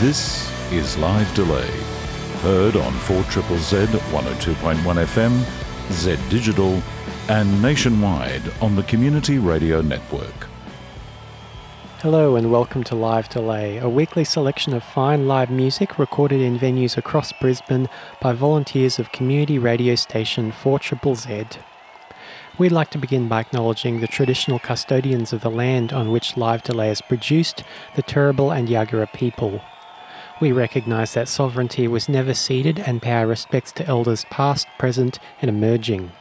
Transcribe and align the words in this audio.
This 0.00 0.52
is 0.70 0.98
Live 0.98 1.34
Delay. 1.34 1.70
Heard 2.42 2.76
on 2.76 2.92
4 2.92 3.22
Triple 3.30 3.56
Z 3.56 3.76
102.1 3.86 4.76
FM, 4.76 5.90
Z 5.90 6.18
Digital, 6.28 6.82
and 7.30 7.62
nationwide 7.62 8.42
on 8.60 8.76
the 8.76 8.82
Community 8.82 9.38
Radio 9.38 9.80
Network. 9.80 10.48
Hello 12.00 12.36
and 12.36 12.52
welcome 12.52 12.84
to 12.84 12.94
Live 12.94 13.30
Delay, 13.30 13.78
a 13.78 13.88
weekly 13.88 14.22
selection 14.22 14.74
of 14.74 14.84
fine 14.84 15.26
live 15.26 15.50
music 15.50 15.98
recorded 15.98 16.42
in 16.42 16.58
venues 16.58 16.98
across 16.98 17.32
Brisbane 17.32 17.88
by 18.20 18.34
volunteers 18.34 18.98
of 18.98 19.12
community 19.12 19.58
radio 19.58 19.94
station 19.94 20.52
4 20.52 20.78
Z. 21.14 21.44
We'd 22.58 22.70
like 22.70 22.90
to 22.90 22.98
begin 22.98 23.28
by 23.28 23.40
acknowledging 23.40 24.00
the 24.00 24.06
traditional 24.06 24.58
custodians 24.58 25.32
of 25.32 25.40
the 25.40 25.50
land 25.50 25.94
on 25.94 26.12
which 26.12 26.36
Live 26.36 26.62
Delay 26.62 26.90
is 26.90 27.00
produced, 27.00 27.64
the 27.94 28.02
Turrbal 28.02 28.54
and 28.54 28.68
Yagara 28.68 29.10
people. 29.14 29.62
We 30.38 30.52
recognise 30.52 31.14
that 31.14 31.28
sovereignty 31.28 31.88
was 31.88 32.10
never 32.10 32.34
ceded 32.34 32.78
and 32.78 33.00
pay 33.00 33.12
our 33.12 33.26
respects 33.26 33.72
to 33.72 33.86
elders 33.86 34.26
past, 34.28 34.66
present, 34.78 35.18
and 35.40 35.48
emerging. 35.48 36.12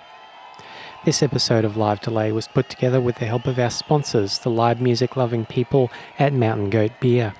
This 1.03 1.21
episode 1.21 1.65
of 1.65 1.75
Live 1.75 1.99
Delay 1.99 2.31
was 2.31 2.47
put 2.47 2.69
together 2.69 3.01
with 3.01 3.17
the 3.17 3.25
help 3.25 3.45
of 3.45 3.59
our 3.59 3.69
sponsors, 3.69 4.39
the 4.39 4.49
live 4.49 4.79
music 4.79 5.17
loving 5.17 5.45
people 5.45 5.91
at 6.17 6.31
Mountain 6.31 6.69
Goat 6.69 6.93
Beer. 7.01 7.33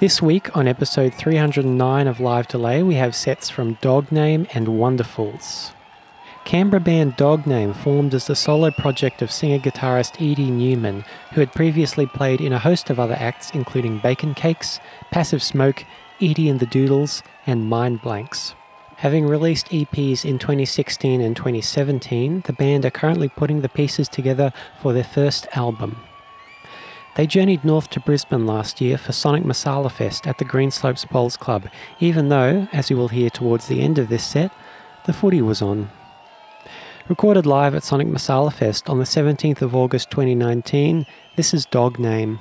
This 0.00 0.22
week, 0.22 0.56
on 0.56 0.66
episode 0.66 1.12
309 1.12 2.08
of 2.08 2.20
Live 2.20 2.48
Delay, 2.48 2.82
we 2.82 2.94
have 2.94 3.14
sets 3.14 3.50
from 3.50 3.74
Dog 3.82 4.10
Name 4.10 4.46
and 4.54 4.66
Wonderfuls. 4.66 5.72
Canberra 6.46 6.80
band 6.80 7.16
Dog 7.16 7.46
Name 7.46 7.72
formed 7.72 8.14
as 8.14 8.26
the 8.26 8.34
solo 8.34 8.70
project 8.70 9.22
of 9.22 9.30
singer 9.30 9.58
guitarist 9.58 10.16
Edie 10.16 10.50
Newman, 10.50 11.04
who 11.32 11.40
had 11.40 11.52
previously 11.52 12.06
played 12.06 12.40
in 12.40 12.52
a 12.52 12.58
host 12.58 12.88
of 12.88 12.98
other 12.98 13.16
acts 13.18 13.50
including 13.52 13.98
Bacon 13.98 14.34
Cakes, 14.34 14.80
Passive 15.10 15.42
Smoke, 15.42 15.84
Edie 16.20 16.48
and 16.48 16.60
the 16.60 16.66
Doodles, 16.66 17.22
and 17.46 17.68
Mind 17.68 18.02
Blanks. 18.02 18.54
Having 18.98 19.26
released 19.26 19.70
EPs 19.70 20.24
in 20.24 20.38
2016 20.38 21.20
and 21.20 21.36
2017, 21.36 22.42
the 22.46 22.52
band 22.52 22.86
are 22.86 22.90
currently 22.90 23.28
putting 23.28 23.60
the 23.60 23.68
pieces 23.68 24.08
together 24.08 24.52
for 24.80 24.92
their 24.92 25.04
first 25.04 25.46
album. 25.54 25.96
They 27.16 27.26
journeyed 27.26 27.64
north 27.64 27.90
to 27.90 28.00
Brisbane 28.00 28.46
last 28.46 28.80
year 28.80 28.98
for 28.98 29.12
Sonic 29.12 29.44
Masala 29.44 29.90
Fest 29.90 30.26
at 30.26 30.38
the 30.38 30.44
Greenslopes 30.44 31.08
Bowls 31.08 31.36
Club, 31.36 31.68
even 32.00 32.28
though, 32.28 32.68
as 32.72 32.90
you 32.90 32.96
will 32.96 33.08
hear 33.08 33.30
towards 33.30 33.66
the 33.68 33.82
end 33.82 33.98
of 33.98 34.08
this 34.08 34.26
set, 34.26 34.52
the 35.06 35.12
footy 35.12 35.42
was 35.42 35.60
on. 35.60 35.90
Recorded 37.08 37.46
live 37.46 37.74
at 37.74 37.84
Sonic 37.84 38.08
Masala 38.08 38.52
Fest 38.52 38.88
on 38.88 38.98
the 38.98 39.04
17th 39.04 39.60
of 39.60 39.76
August 39.76 40.10
2019, 40.10 41.04
this 41.36 41.52
is 41.52 41.66
Dog 41.66 41.98
Name. 41.98 42.40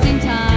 Wasting 0.00 0.18
time. 0.20 0.49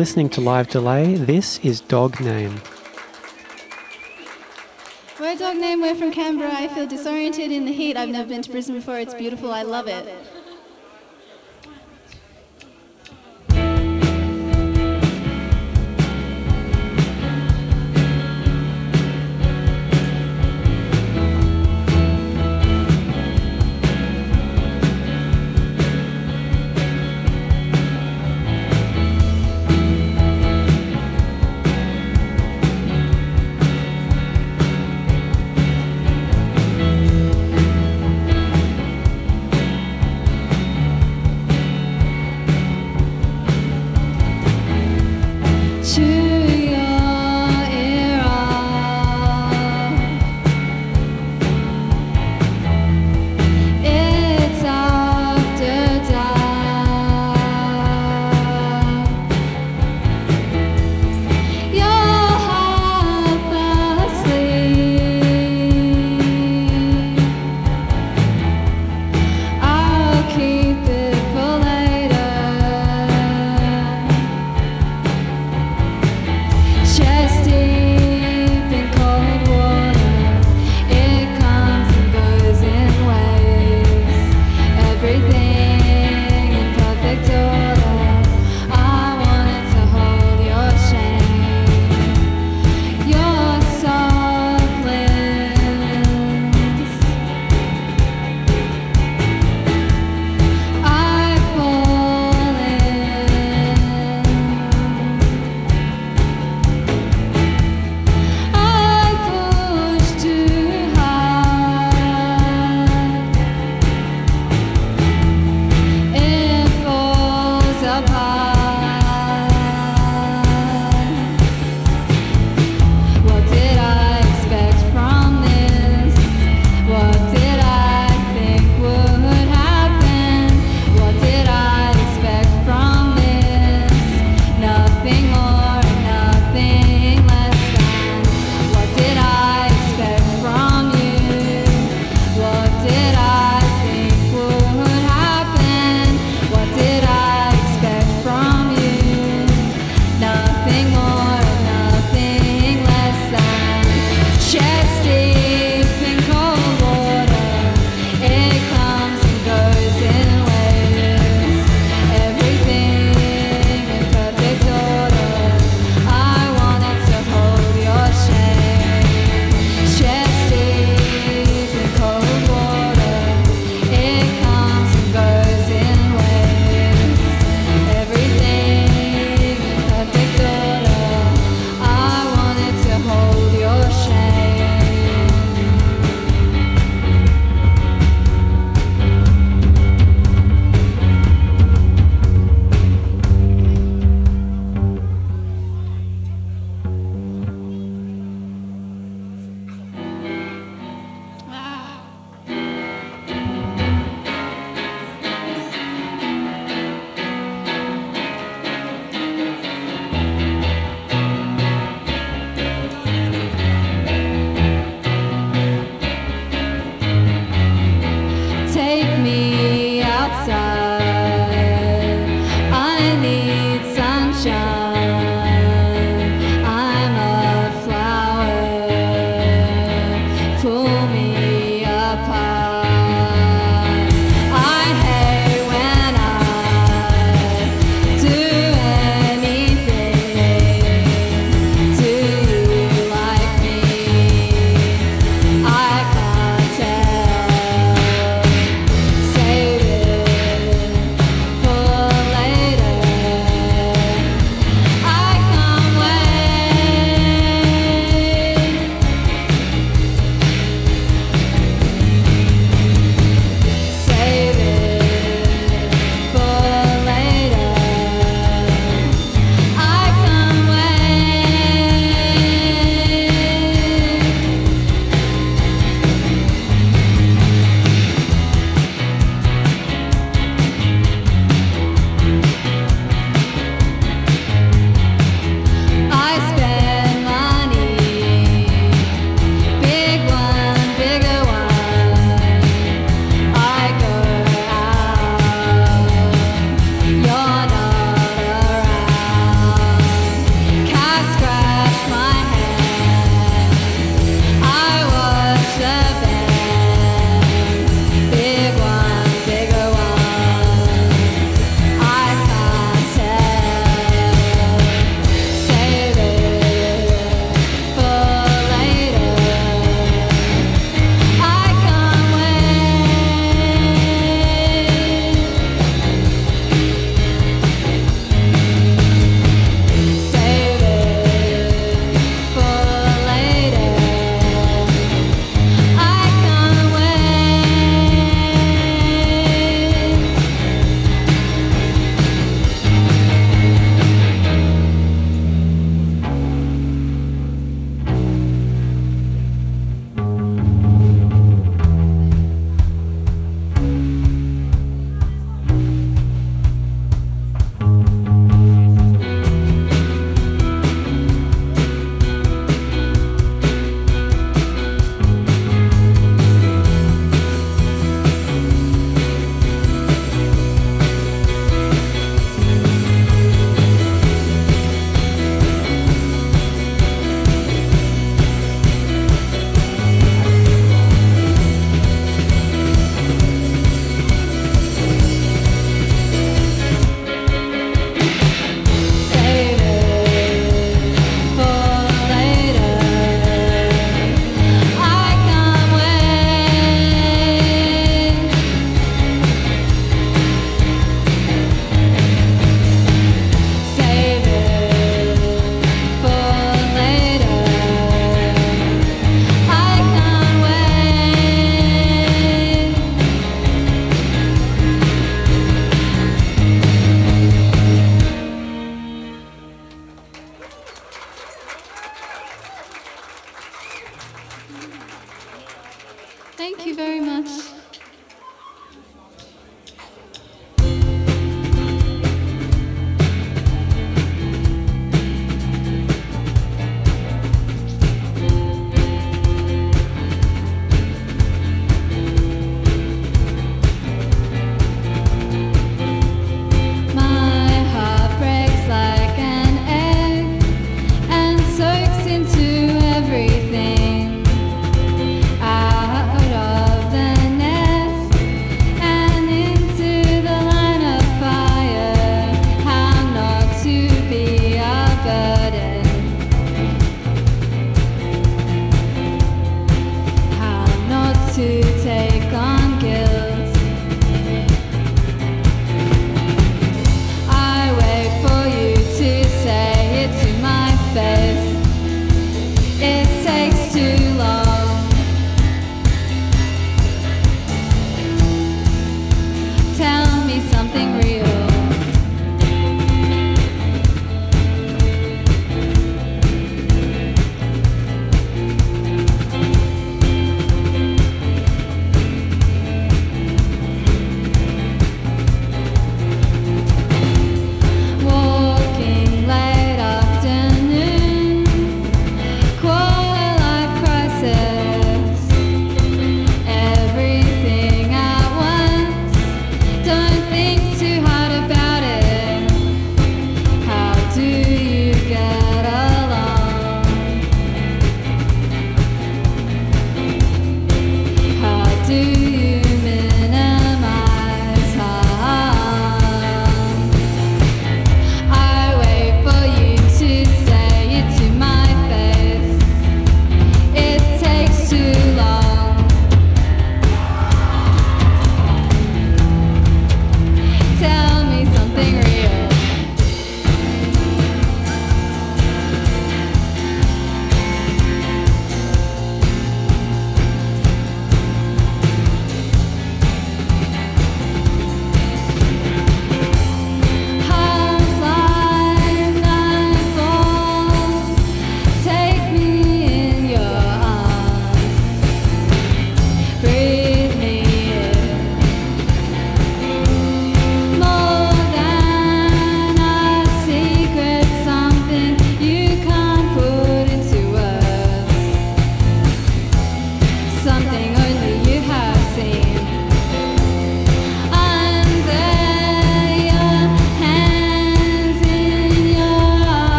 Listening 0.00 0.30
to 0.30 0.40
Live 0.40 0.66
Delay. 0.68 1.14
This 1.14 1.58
is 1.58 1.82
Dog 1.82 2.18
Name. 2.20 2.58
We're 5.20 5.36
dog 5.36 5.58
name. 5.58 5.82
We're 5.82 5.94
from 5.94 6.10
Canberra. 6.10 6.54
I 6.54 6.68
feel 6.68 6.86
disoriented 6.86 7.52
in 7.52 7.66
the 7.66 7.72
heat. 7.74 7.98
I've 7.98 8.08
never 8.08 8.26
been 8.26 8.40
to 8.40 8.50
Brisbane 8.50 8.76
before. 8.76 8.98
It's 8.98 9.12
beautiful. 9.12 9.52
I 9.52 9.60
love 9.60 9.88
it. 9.88 10.06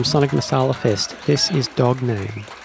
From 0.00 0.04
Sonic 0.06 0.30
Masala 0.30 0.74
Fest, 0.74 1.14
this 1.26 1.50
is 1.50 1.68
Dog 1.76 2.00
Name. 2.00 2.59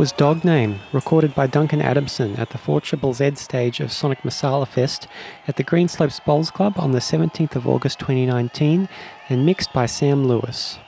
Was 0.00 0.12
Dog 0.12 0.46
Name, 0.46 0.80
recorded 0.94 1.34
by 1.34 1.46
Duncan 1.46 1.82
Adamson 1.82 2.34
at 2.36 2.48
the 2.48 2.56
4 2.56 2.80
Triple 2.80 3.12
Z 3.12 3.34
stage 3.34 3.80
of 3.80 3.92
Sonic 3.92 4.20
Masala 4.22 4.66
Fest 4.66 5.06
at 5.46 5.56
the 5.56 5.62
Greenslopes 5.62 6.24
Bowls 6.24 6.50
Club 6.50 6.72
on 6.78 6.92
the 6.92 7.00
17th 7.00 7.54
of 7.54 7.68
August 7.68 7.98
2019 7.98 8.88
and 9.28 9.44
mixed 9.44 9.74
by 9.74 9.84
Sam 9.84 10.26
Lewis. 10.26 10.78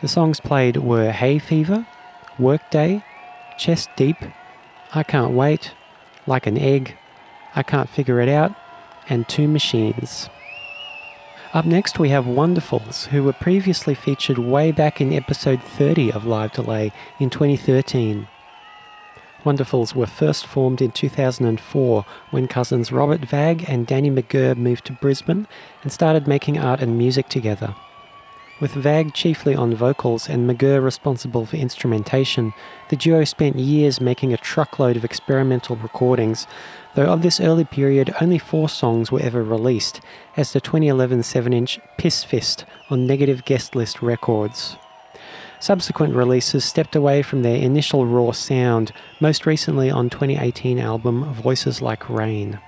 The 0.00 0.08
songs 0.08 0.40
played 0.40 0.78
were 0.78 1.12
Hay 1.12 1.38
Fever, 1.38 1.86
Workday, 2.40 3.04
Chest 3.56 3.88
Deep, 3.94 4.16
I 4.92 5.04
Can't 5.04 5.34
Wait, 5.34 5.74
Like 6.26 6.48
an 6.48 6.58
Egg, 6.58 6.96
I 7.54 7.62
Can't 7.62 7.88
Figure 7.88 8.20
It 8.20 8.28
Out, 8.28 8.52
and 9.08 9.28
Two 9.28 9.46
Machines. 9.46 10.28
Up 11.58 11.64
next, 11.64 11.98
we 11.98 12.10
have 12.10 12.24
Wonderfuls, 12.24 13.06
who 13.06 13.24
were 13.24 13.32
previously 13.32 13.92
featured 13.92 14.38
way 14.38 14.70
back 14.70 15.00
in 15.00 15.12
episode 15.12 15.60
30 15.60 16.12
of 16.12 16.24
Live 16.24 16.52
Delay 16.52 16.92
in 17.18 17.30
2013. 17.30 18.28
Wonderfuls 19.42 19.92
were 19.92 20.06
first 20.06 20.46
formed 20.46 20.80
in 20.80 20.92
2004 20.92 22.06
when 22.30 22.46
cousins 22.46 22.92
Robert 22.92 23.22
Vag 23.22 23.68
and 23.68 23.88
Danny 23.88 24.08
McGurr 24.08 24.56
moved 24.56 24.84
to 24.84 24.92
Brisbane 24.92 25.48
and 25.82 25.90
started 25.90 26.28
making 26.28 26.58
art 26.58 26.78
and 26.78 26.96
music 26.96 27.28
together. 27.28 27.74
With 28.60 28.72
Vag 28.72 29.14
chiefly 29.14 29.54
on 29.54 29.76
vocals 29.76 30.28
and 30.28 30.50
McGurr 30.50 30.82
responsible 30.82 31.46
for 31.46 31.54
instrumentation, 31.54 32.52
the 32.88 32.96
duo 32.96 33.22
spent 33.22 33.54
years 33.56 34.00
making 34.00 34.32
a 34.32 34.36
truckload 34.36 34.96
of 34.96 35.04
experimental 35.04 35.76
recordings, 35.76 36.48
though 36.96 37.06
of 37.06 37.22
this 37.22 37.38
early 37.38 37.64
period 37.64 38.12
only 38.20 38.38
four 38.38 38.68
songs 38.68 39.12
were 39.12 39.22
ever 39.22 39.44
released, 39.44 40.00
as 40.36 40.52
the 40.52 40.60
2011 40.60 41.22
7 41.22 41.52
inch 41.52 41.78
Piss 41.98 42.24
Fist 42.24 42.64
on 42.90 43.06
Negative 43.06 43.44
Guest 43.44 43.76
List 43.76 44.02
Records. 44.02 44.76
Subsequent 45.60 46.16
releases 46.16 46.64
stepped 46.64 46.96
away 46.96 47.22
from 47.22 47.42
their 47.42 47.56
initial 47.56 48.06
raw 48.06 48.32
sound, 48.32 48.90
most 49.20 49.46
recently 49.46 49.88
on 49.88 50.10
2018 50.10 50.80
album 50.80 51.32
Voices 51.32 51.80
Like 51.80 52.10
Rain. 52.10 52.58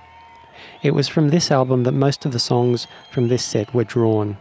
It 0.81 0.91
was 0.91 1.09
from 1.09 1.29
this 1.29 1.51
album 1.51 1.83
that 1.83 1.91
most 1.91 2.25
of 2.25 2.31
the 2.31 2.39
songs 2.39 2.87
from 3.09 3.27
this 3.27 3.43
set 3.43 3.73
were 3.73 3.83
drawn. 3.83 4.37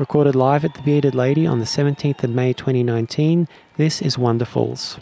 Recorded 0.00 0.34
live 0.34 0.64
at 0.64 0.72
the 0.72 0.80
Bearded 0.80 1.14
Lady 1.14 1.46
on 1.46 1.58
the 1.58 1.66
17th 1.66 2.24
of 2.24 2.30
May 2.30 2.54
2019, 2.54 3.46
this 3.76 4.00
is 4.00 4.16
Wonderfuls. 4.16 4.98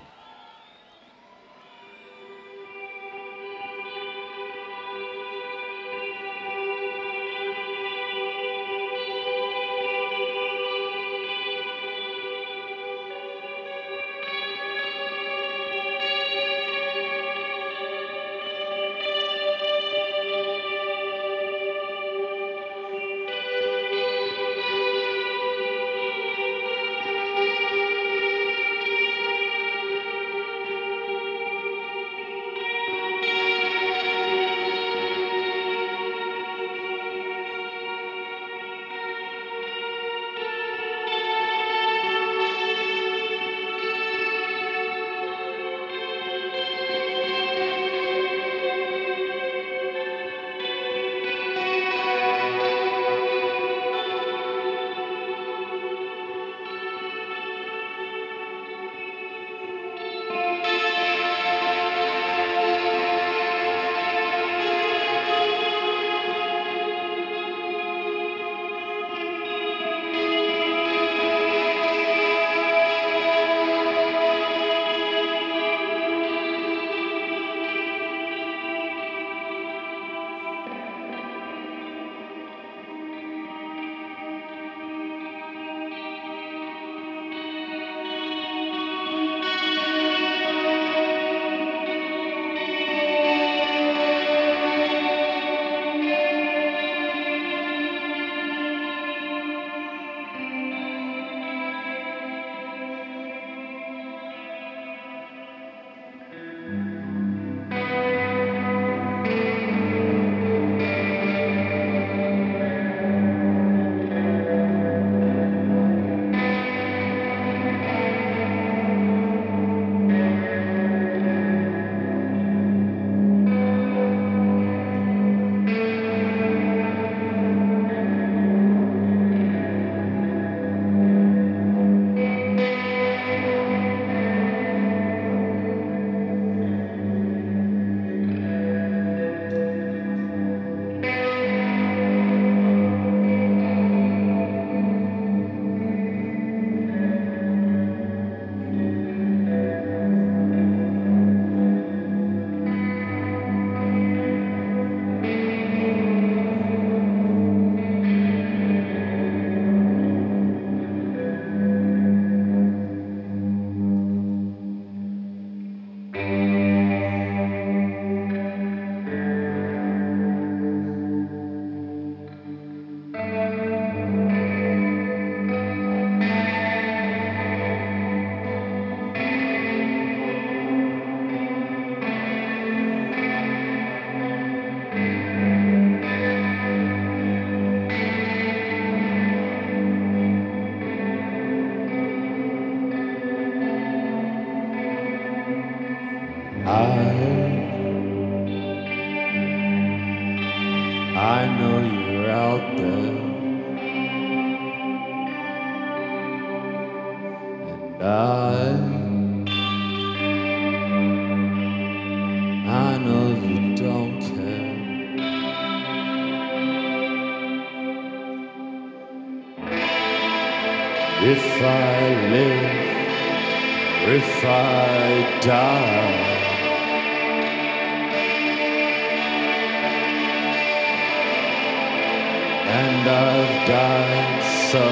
And 232.71 233.09
I've 233.09 233.67
died 233.67 234.43
so 234.71 234.85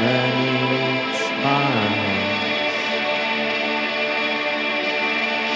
many 0.00 0.48
times. 1.44 2.08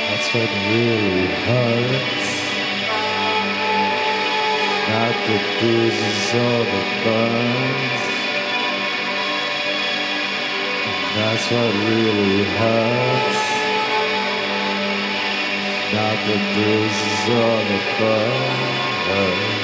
That's 0.04 0.28
what 0.34 0.50
really 0.68 1.26
hurts. 1.48 2.28
Not 4.92 5.16
the 5.26 5.38
bruises 5.60 6.34
or 6.44 6.58
the 6.74 6.84
burns. 7.04 8.02
That's 11.16 11.46
what 11.50 11.72
really 11.88 12.44
hurts. 12.60 13.40
Not 15.96 16.18
the 16.28 16.38
bruises 16.52 17.22
or 17.28 17.56
the 17.70 17.80
burns. 17.98 19.61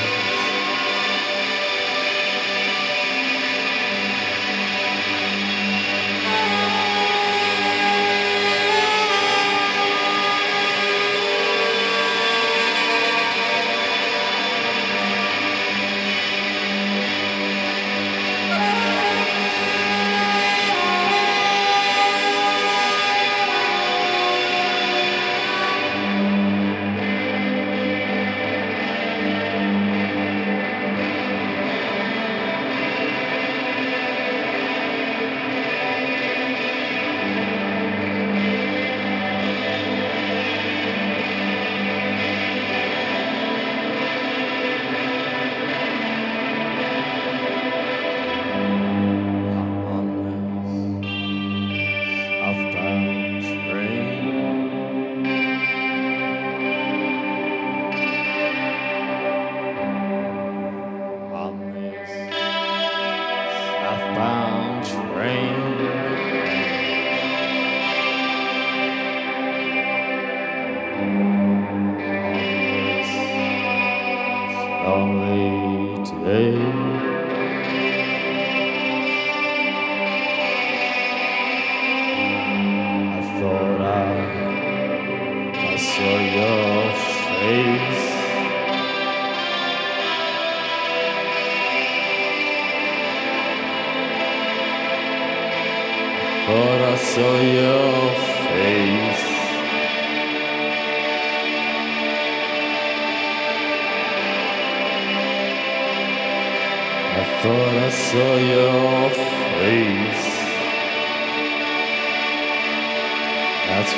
Lonely 75.08 76.04
day. 76.24 77.17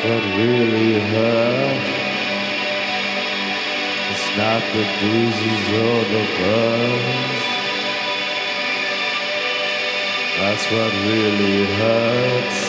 What 0.05 0.25
really 0.37 0.99
hurt. 1.13 1.87
It's 4.11 4.29
not 4.39 4.63
the 4.73 4.85
bruises 4.99 5.65
or 5.85 5.99
the 6.15 6.25
burns. 6.39 7.43
That's 10.39 10.67
what 10.73 10.93
really 11.05 11.67
hurts. 11.81 12.61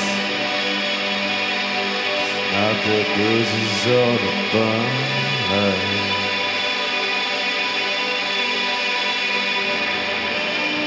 It's 2.19 2.35
not 2.51 2.75
the 2.89 2.99
bruises 3.15 3.87
or 3.87 4.11
the 4.25 4.33
burns. 4.51 5.11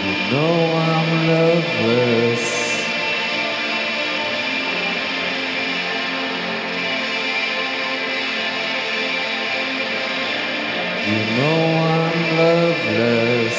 You 0.04 0.14
know 0.30 0.54
I'm 0.76 1.08
loveless. 1.26 2.63
You 11.14 11.20
know 11.20 11.58
I'm 11.94 12.20
loveless. 12.38 13.53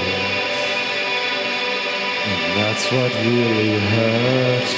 And 2.30 2.42
that's 2.56 2.84
what 2.92 3.12
really 3.26 3.78
hurts. 3.80 4.74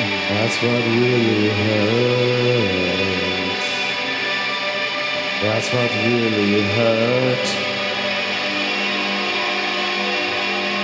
And 0.00 0.12
that's 0.30 0.56
what 0.62 0.82
really 0.96 1.48
hurts. 1.50 2.24
That's 5.42 5.68
what 5.74 5.90
really 5.90 6.62
hurt. 6.62 7.46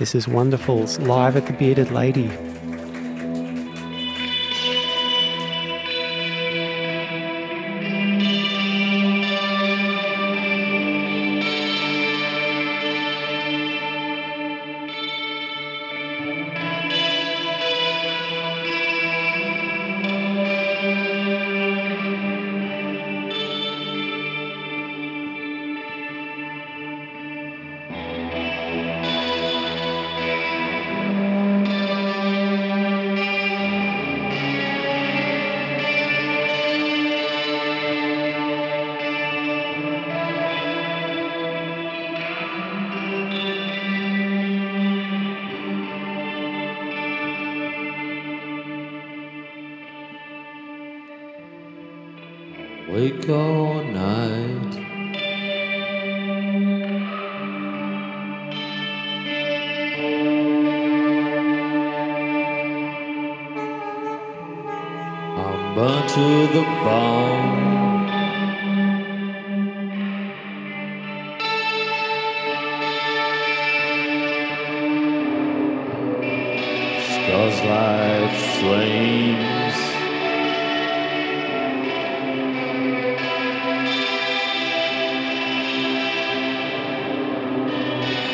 This 0.00 0.14
is 0.14 0.26
Wonderful's 0.26 0.98
Live 1.00 1.36
at 1.36 1.44
the 1.44 1.52
Bearded 1.52 1.90
Lady. 1.90 2.49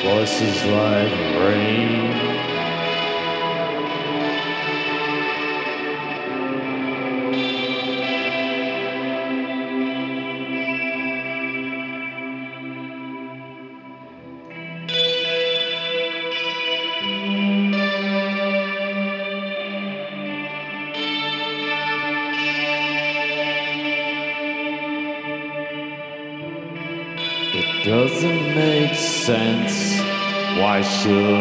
voices 0.06 0.64
like 0.66 1.12
rain. 1.40 2.25
to 31.06 31.35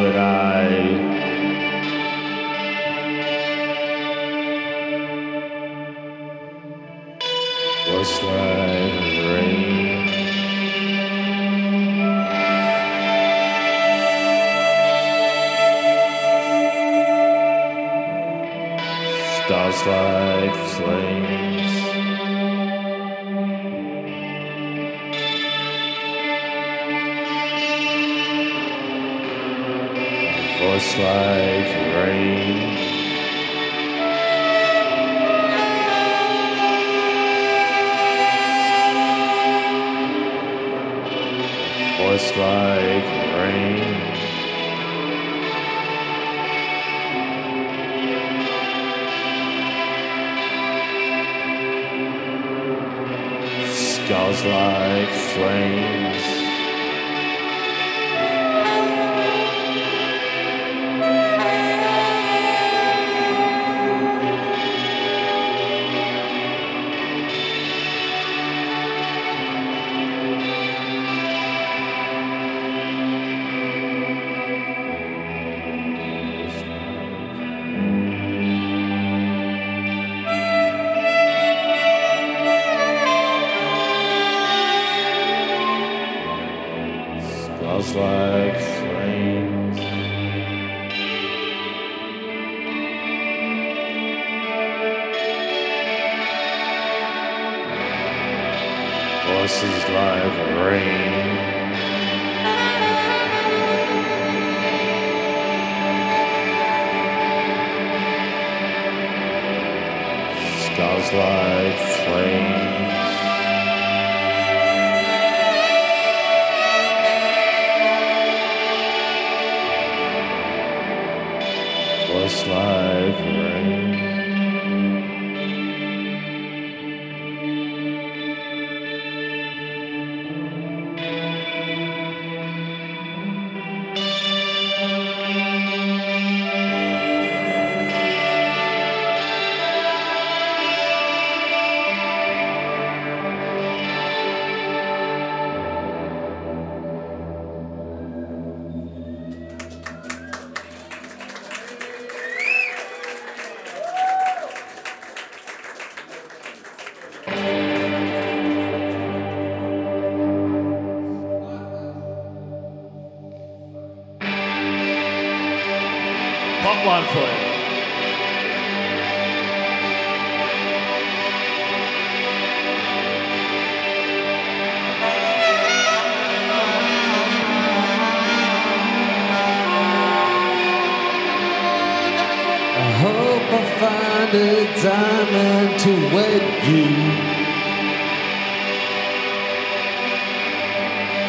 diamond 184.86 185.79
to 185.79 185.93
wed 186.13 186.43
you. 186.69 186.86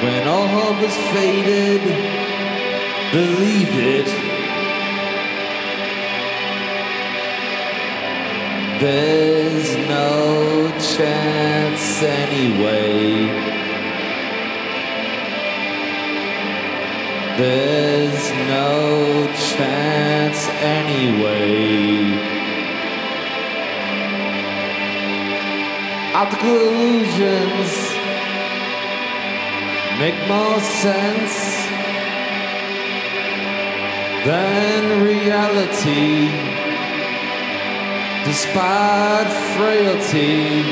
When 0.05 0.29
all 0.29 0.47
hope 0.47 0.83
is 0.83 0.97
faded, 1.15 1.81
believe 3.13 3.73
it. 3.97 4.09
There's 8.79 9.71
no 9.89 10.71
chance 10.95 12.03
anyway. 12.03 13.25
There's 17.39 18.31
no 18.51 19.33
chance 19.55 20.41
anyway. 20.61 22.06
Optical 26.19 26.49
illusions 26.49 27.73
make 30.01 30.17
more 30.27 30.59
sense 30.61 31.37
than 34.25 35.03
reality 35.05 36.31
despite 38.25 39.31
frailty. 39.59 40.65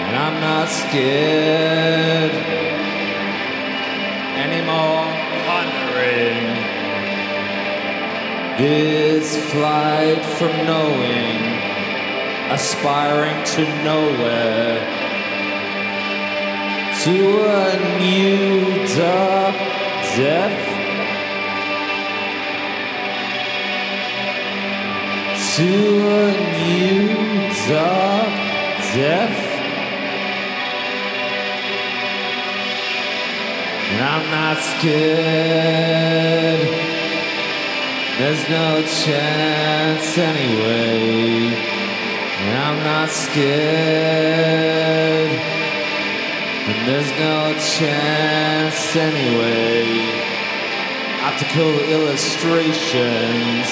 And 0.00 0.16
I'm 0.16 0.40
not 0.40 0.68
scared 0.70 2.32
anymore. 4.44 5.04
Pondering 5.44 6.46
this 8.56 9.36
flight 9.52 10.24
from 10.38 10.56
knowing, 10.64 11.51
aspiring 12.52 13.42
to 13.44 13.62
nowhere, 13.82 14.78
to 17.02 17.14
a 17.44 17.98
new 17.98 18.86
dark 18.94 19.56
depth. 20.16 20.68
to 25.56 25.64
a 25.64 26.32
new 26.56 27.08
dark 27.68 28.32
depth. 28.94 29.42
And 33.90 34.00
I'm 34.02 34.26
not 34.30 34.56
scared. 34.62 36.02
There's 38.18 38.44
no 38.48 38.82
chance 38.82 40.16
anyway. 40.16 41.71
I'm 42.72 42.84
not 42.84 43.10
scared. 43.10 43.52
And 46.68 46.88
there's 46.88 47.10
no 47.18 47.52
chance 47.76 48.96
anyway. 48.96 49.84
Optical 51.20 51.80
illustrations 51.96 53.68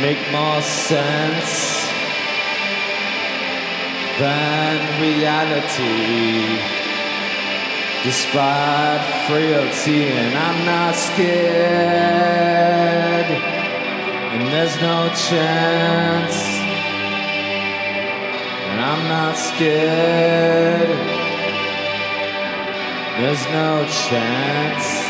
make 0.00 0.18
more 0.32 0.62
sense 0.62 1.84
than 4.18 5.00
reality. 5.02 6.58
Despite 8.02 9.04
frailty, 9.26 10.08
and 10.08 10.34
I'm 10.36 10.64
not 10.64 10.94
scared, 10.94 11.34
and 14.32 14.42
there's 14.52 14.76
no 14.80 15.08
chance, 15.28 16.63
and 18.74 18.82
I'm 18.82 19.08
not 19.08 19.36
scared, 19.36 20.88
there's 23.20 23.46
no 23.46 23.86
chance. 23.86 25.03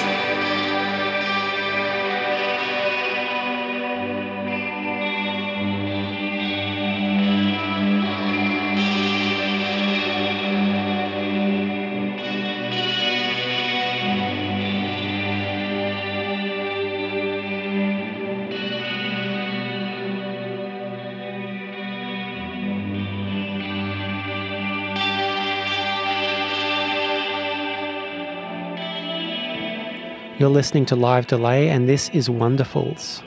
You're 30.45 30.53
listening 30.53 30.85
to 30.87 30.95
Live 30.95 31.27
Delay, 31.27 31.71
and 31.71 31.89
this 31.89 32.11
is 32.11 32.29
Wonderfuls. 32.29 33.23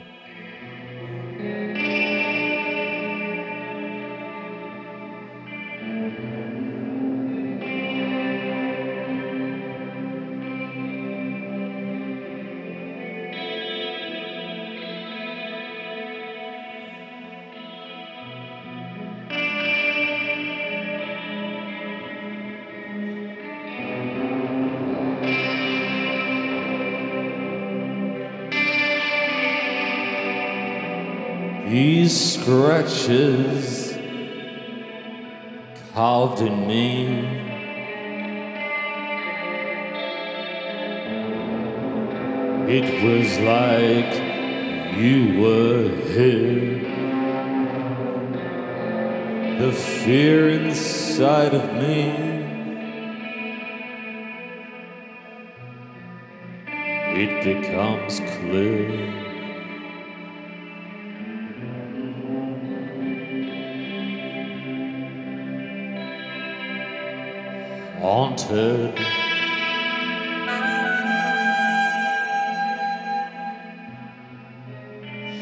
Scratches 32.48 33.92
carved 35.94 36.40
in 36.40 36.66
me. 36.66 37.08
It 42.70 42.88
was 43.04 43.38
like 43.40 44.14
you 44.98 45.42
were 45.42 45.90
here. 46.14 46.88
The 49.60 49.74
fear 49.74 50.48
inside 50.48 51.54
of 51.54 51.66
me. 51.74 52.02
It 57.24 57.44
becomes 57.44 58.22
clear. 58.22 59.27
Haunted. 68.38 69.00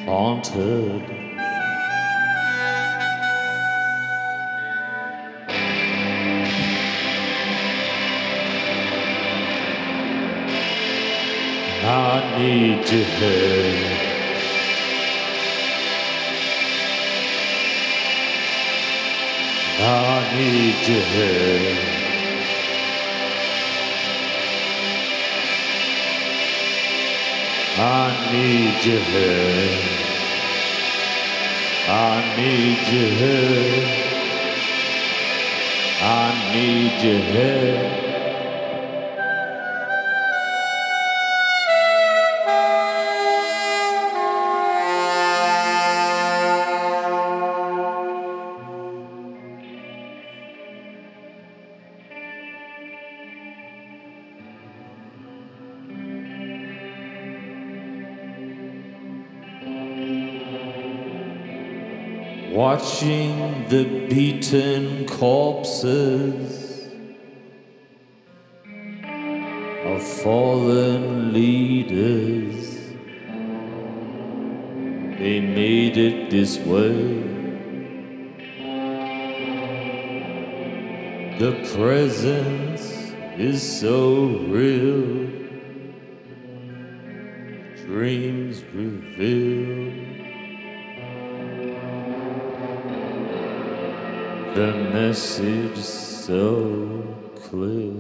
Haunted. 0.06 1.26
I 11.88 12.38
need 12.38 12.90
you 12.90 13.04
here. 13.04 14.06
I 19.78 20.34
need 20.36 20.88
you 20.88 21.02
here. 21.02 21.95
I 27.78 28.32
need 28.32 28.86
you 28.86 29.00
here. 29.00 29.80
I 31.90 32.36
need 32.38 32.88
you 32.88 33.06
here. 33.18 33.86
I 36.02 36.52
need 36.54 37.02
you 37.04 37.18
here. 37.22 38.05
Watching 62.56 63.68
the 63.68 63.84
beaten 64.08 65.06
corpses 65.08 66.88
of 69.84 70.02
fallen 70.24 71.34
leaders. 71.34 72.78
They 75.20 75.42
made 75.42 75.98
it 75.98 76.30
this 76.30 76.58
way. 76.60 77.24
The 81.40 81.52
presence 81.76 82.84
is 83.38 83.80
so 83.82 84.28
real. 84.48 85.28
Dreams 87.86 88.64
reveal. 88.74 90.15
The 94.56 94.72
message 94.72 95.78
so 95.80 97.04
clear. 97.44 97.92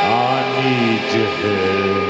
I 0.00 0.40
need 0.56 1.04
you 1.12 1.26
here. 1.36 2.08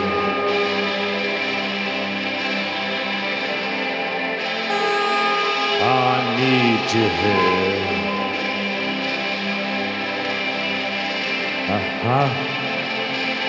I 5.82 6.22
need 6.38 6.86
you 6.94 7.08
here. 7.22 7.88
Uh-huh. 11.74 12.28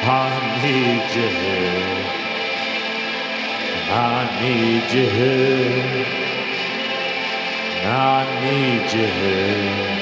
I 0.02 0.26
need 0.64 1.06
you 1.16 1.28
here. 1.30 2.19
I 3.92 4.42
need 4.42 4.94
your 4.94 5.10
help. 5.10 6.08
I 7.86 8.24
need 8.44 8.94
your 8.94 9.08
help. 9.08 10.00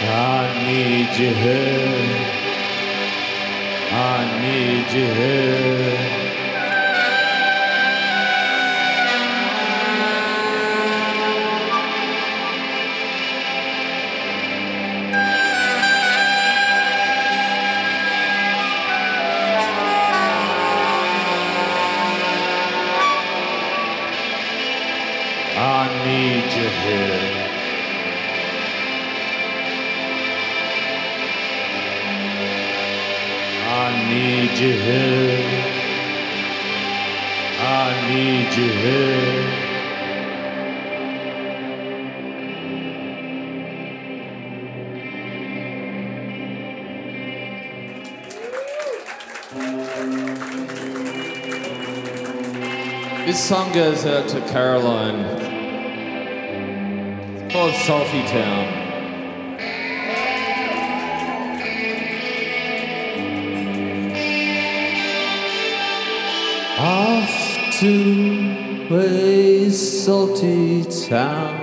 I 0.00 0.64
need 0.64 1.18
your 1.18 1.34
help. 1.34 2.38
I 3.90 4.40
need 4.40 4.92
you 4.92 5.06
here. 5.14 6.27
Need 34.06 34.58
you 34.58 34.72
here. 34.72 35.78
I 37.60 38.08
need 38.08 38.54
you 38.56 38.70
here. 38.70 39.68
This 53.26 53.46
song 53.46 53.72
goes 53.72 54.06
out 54.06 54.28
to 54.28 54.40
Caroline. 54.48 55.20
It's 57.34 57.52
called 57.52 57.74
Salty 57.74 58.22
Town. 58.28 58.77
Off 66.80 67.58
to 67.80 68.86
a 68.94 69.68
salty 69.68 70.84
town 71.08 71.56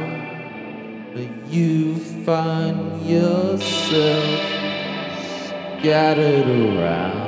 where 1.13 1.29
you 1.47 1.95
find 2.25 3.01
yourself 3.05 4.41
scattered 5.79 6.49
around. 6.49 7.25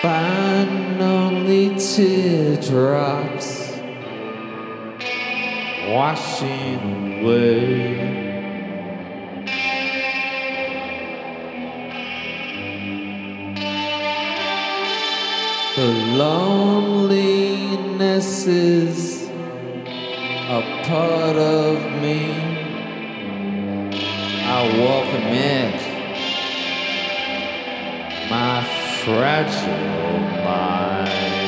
Find 0.00 1.02
only 1.02 1.74
teardrops 1.80 3.48
washing 5.88 7.24
away. 7.24 8.29
The 15.80 15.92
loneliness 16.14 17.16
is 18.46 19.30
a 19.30 20.60
part 20.84 21.36
of 21.36 21.80
me. 22.02 22.20
I 24.44 24.60
welcome 24.76 25.28
it. 25.32 25.80
My 28.28 28.62
fragile 29.02 30.20
mind. 30.44 31.39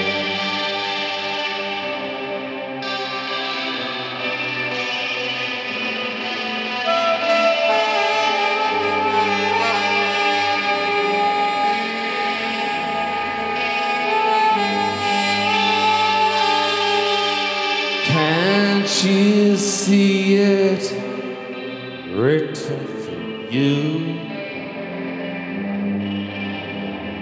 For 22.79 23.51
you? 23.51 24.19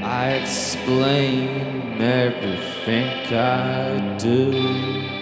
I 0.04 0.32
explain 0.42 2.00
everything 2.00 3.34
I 3.34 4.16
do. 4.18 5.19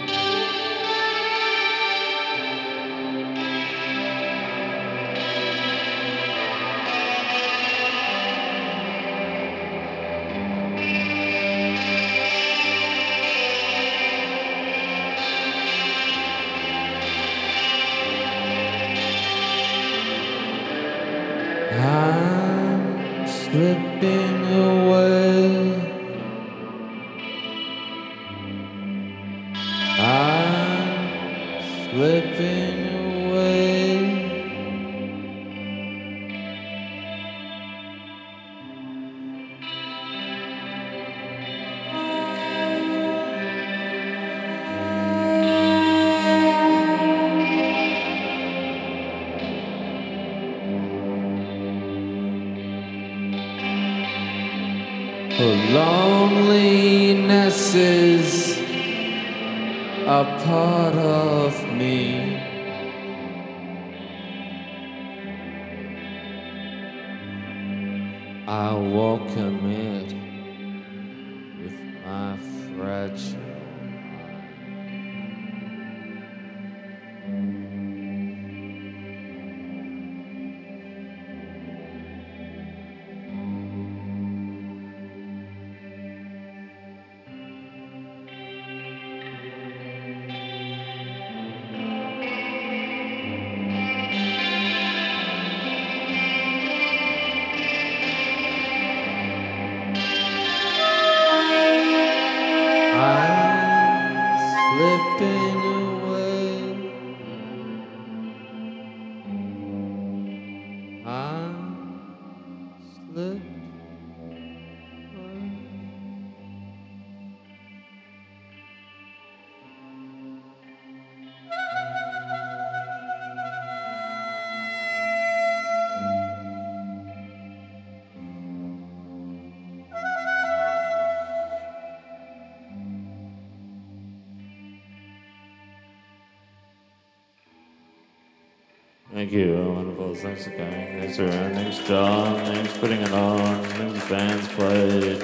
Thank 139.28 139.40
you, 139.40 139.72
wonderful. 139.74 140.14
Thanks 140.14 140.44
for 140.44 140.50
coming. 140.52 141.00
Thanks 141.00 141.16
for 141.18 141.26
around. 141.26 141.54
Thanks, 141.54 141.78
John. 141.86 142.46
Thanks 142.46 142.72
for 142.72 142.78
putting 142.78 143.02
it 143.02 143.12
on. 143.12 143.62
Thanks, 143.62 144.08
bands 144.08 144.48
played. 144.48 145.20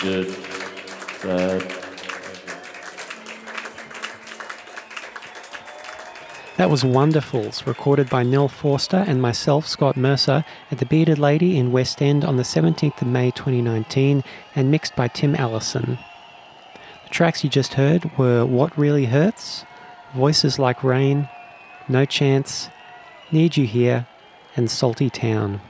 Good. 0.00 0.30
Sad. 1.20 1.62
That 6.56 6.70
was 6.70 6.82
Wonderfuls, 6.82 7.64
recorded 7.66 8.10
by 8.10 8.24
Nell 8.24 8.48
Forster 8.48 9.04
and 9.06 9.22
myself, 9.22 9.68
Scott 9.68 9.96
Mercer, 9.96 10.44
at 10.72 10.78
the 10.78 10.86
Bearded 10.86 11.20
Lady 11.20 11.56
in 11.56 11.70
West 11.70 12.02
End 12.02 12.24
on 12.24 12.38
the 12.38 12.42
17th 12.42 13.00
of 13.00 13.06
May 13.06 13.30
2019 13.30 14.24
and 14.56 14.70
mixed 14.72 14.96
by 14.96 15.06
Tim 15.06 15.36
Allison. 15.36 15.98
The 17.04 17.10
tracks 17.10 17.44
you 17.44 17.50
just 17.50 17.74
heard 17.74 18.10
were 18.18 18.44
What 18.44 18.76
Really 18.76 19.04
Hurts, 19.04 19.64
Voices 20.16 20.58
Like 20.58 20.82
Rain, 20.82 21.28
No 21.88 22.04
Chance, 22.04 22.70
Need 23.32 23.56
You 23.56 23.66
Here, 23.66 24.06
and 24.54 24.70
Salty 24.70 25.10
Town. 25.10 25.60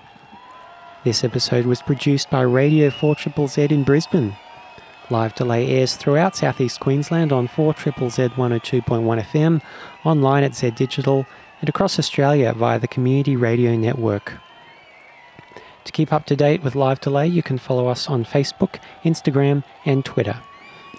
This 1.04 1.24
episode 1.24 1.64
was 1.64 1.80
produced 1.80 2.28
by 2.28 2.42
Radio 2.42 2.90
4 2.90 3.16
Z 3.48 3.62
in 3.70 3.82
Brisbane. 3.82 4.36
Live 5.08 5.34
delay 5.34 5.66
airs 5.66 5.96
throughout 5.96 6.36
southeast 6.36 6.80
Queensland 6.80 7.32
on 7.32 7.48
4 7.48 7.72
Z 7.72 7.90
102.1 7.90 9.22
FM, 9.22 9.62
online 10.04 10.44
at 10.44 10.54
Z 10.54 10.72
Digital, 10.72 11.24
and 11.60 11.70
across 11.70 11.98
Australia 11.98 12.52
via 12.52 12.78
the 12.78 12.86
Community 12.86 13.36
Radio 13.36 13.74
Network. 13.74 14.34
To 15.84 15.92
keep 15.92 16.12
up 16.12 16.26
to 16.26 16.36
date 16.36 16.62
with 16.62 16.74
Live 16.74 17.00
Delay, 17.00 17.26
you 17.26 17.42
can 17.42 17.56
follow 17.56 17.86
us 17.88 18.06
on 18.06 18.26
Facebook, 18.26 18.80
Instagram, 19.02 19.64
and 19.86 20.04
Twitter. 20.04 20.42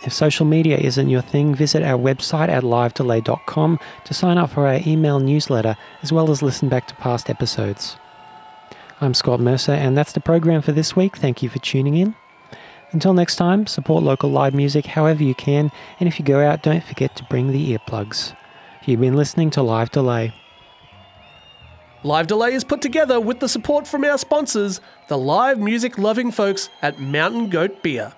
If 0.03 0.13
social 0.13 0.45
media 0.45 0.77
isn't 0.77 1.09
your 1.09 1.21
thing, 1.21 1.55
visit 1.55 1.81
our 1.83 1.97
website 1.97 2.49
at 2.49 2.63
livedelay.com 2.63 3.79
to 4.05 4.13
sign 4.13 4.37
up 4.37 4.51
for 4.51 4.67
our 4.67 4.79
email 4.85 5.19
newsletter 5.19 5.75
as 6.03 6.13
well 6.13 6.29
as 6.29 6.41
listen 6.41 6.69
back 6.69 6.87
to 6.87 6.95
past 6.95 7.29
episodes. 7.29 7.97
I'm 9.01 9.13
Scott 9.13 9.39
Mercer, 9.39 9.73
and 9.73 9.97
that's 9.97 10.13
the 10.13 10.19
program 10.19 10.61
for 10.61 10.71
this 10.71 10.95
week. 10.95 11.17
Thank 11.17 11.41
you 11.41 11.49
for 11.49 11.59
tuning 11.59 11.95
in. 11.95 12.15
Until 12.91 13.13
next 13.13 13.35
time, 13.35 13.67
support 13.67 14.03
local 14.03 14.29
live 14.29 14.53
music 14.53 14.85
however 14.85 15.23
you 15.23 15.35
can, 15.35 15.71
and 15.99 16.07
if 16.07 16.19
you 16.19 16.25
go 16.25 16.39
out, 16.39 16.63
don't 16.63 16.83
forget 16.83 17.15
to 17.17 17.23
bring 17.25 17.51
the 17.51 17.77
earplugs. 17.77 18.35
You've 18.85 19.01
been 19.01 19.15
listening 19.15 19.49
to 19.51 19.61
Live 19.61 19.91
Delay. 19.91 20.33
Live 22.03 22.27
Delay 22.27 22.53
is 22.53 22.63
put 22.63 22.81
together 22.81 23.19
with 23.19 23.39
the 23.39 23.49
support 23.49 23.87
from 23.87 24.05
our 24.05 24.17
sponsors, 24.17 24.79
the 25.09 25.17
live 25.17 25.59
music 25.59 25.97
loving 25.97 26.31
folks 26.31 26.69
at 26.81 26.99
Mountain 26.99 27.49
Goat 27.49 27.83
Beer. 27.83 28.13